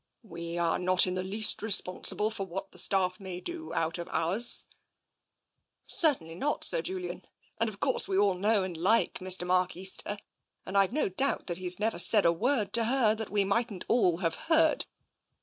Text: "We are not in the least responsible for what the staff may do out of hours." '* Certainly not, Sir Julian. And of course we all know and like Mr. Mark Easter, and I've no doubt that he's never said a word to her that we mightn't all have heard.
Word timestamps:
"We 0.23 0.57
are 0.57 0.79
not 0.79 1.05
in 1.05 1.13
the 1.13 1.21
least 1.21 1.61
responsible 1.61 2.31
for 2.31 2.43
what 2.43 2.71
the 2.71 2.79
staff 2.79 3.19
may 3.19 3.39
do 3.39 3.71
out 3.71 3.99
of 3.99 4.07
hours." 4.09 4.65
'* 5.25 5.85
Certainly 5.85 6.33
not, 6.33 6.63
Sir 6.63 6.81
Julian. 6.81 7.23
And 7.59 7.69
of 7.69 7.79
course 7.79 8.07
we 8.07 8.17
all 8.17 8.33
know 8.33 8.63
and 8.63 8.75
like 8.75 9.19
Mr. 9.19 9.45
Mark 9.45 9.77
Easter, 9.77 10.17
and 10.65 10.75
I've 10.75 10.91
no 10.91 11.07
doubt 11.07 11.45
that 11.45 11.59
he's 11.59 11.79
never 11.79 11.99
said 11.99 12.25
a 12.25 12.33
word 12.33 12.73
to 12.73 12.85
her 12.85 13.13
that 13.13 13.29
we 13.29 13.45
mightn't 13.45 13.85
all 13.87 14.17
have 14.17 14.33
heard. 14.49 14.87